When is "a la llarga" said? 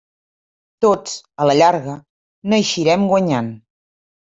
1.43-1.95